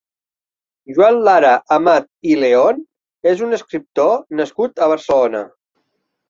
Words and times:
Joan 0.99 1.17
Lara 1.27 1.51
Amat 1.75 2.07
i 2.29 2.37
León 2.45 2.79
és 3.33 3.45
un 3.49 3.59
escriptor 3.59 4.17
nascut 4.41 4.83
a 4.87 4.89
Barcelona. 4.95 5.45